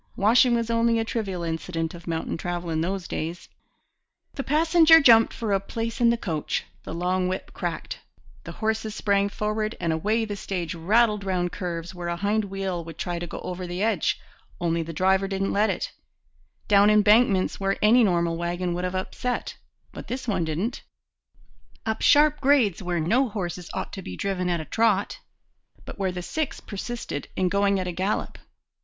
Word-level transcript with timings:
Washing 0.15 0.55
was 0.55 0.71
only 0.71 0.97
a 0.97 1.05
trivial 1.05 1.43
incident 1.43 1.93
of 1.93 2.07
mountain 2.07 2.35
travel 2.35 2.71
in 2.71 2.81
those 2.81 3.07
days. 3.07 3.49
The 4.33 4.41
passenger 4.43 4.99
jumped 4.99 5.31
for 5.31 5.53
a 5.53 5.59
place 5.59 6.01
in 6.01 6.09
the 6.09 6.17
coach; 6.17 6.63
the 6.81 6.91
long 6.95 7.27
whip 7.27 7.53
cracked. 7.53 7.99
The 8.43 8.53
horses 8.53 8.95
sprang 8.95 9.29
forward; 9.29 9.77
and 9.79 9.93
away 9.93 10.25
the 10.25 10.35
stage 10.35 10.73
rattled 10.73 11.23
round 11.23 11.51
curves 11.51 11.93
where 11.93 12.07
a 12.07 12.15
hind 12.15 12.45
wheel 12.45 12.83
would 12.83 12.97
try 12.97 13.19
to 13.19 13.27
go 13.27 13.41
over 13.41 13.67
the 13.67 13.83
edge 13.83 14.19
only 14.59 14.81
the 14.81 14.91
driver 14.91 15.27
didn't 15.27 15.53
let 15.53 15.69
it; 15.69 15.91
down 16.67 16.89
embankments 16.89 17.59
where 17.59 17.77
any 17.83 18.03
normal 18.03 18.37
wagon 18.37 18.73
would 18.73 18.83
have 18.83 18.95
upset, 18.95 19.55
but 19.91 20.07
this 20.07 20.27
one 20.27 20.43
didn't; 20.43 20.81
up 21.85 22.01
sharp 22.01 22.41
grades 22.41 22.81
where 22.81 22.99
no 22.99 23.29
horses 23.29 23.69
ought 23.75 23.93
to 23.93 24.01
be 24.01 24.17
driven 24.17 24.49
at 24.49 24.59
a 24.59 24.65
trot, 24.65 25.19
but 25.85 25.99
where 25.99 26.11
the 26.11 26.23
six 26.23 26.59
persisted 26.59 27.27
in 27.35 27.49
going 27.49 27.79
at 27.79 27.85
a 27.87 27.91
gallop! 27.91 28.39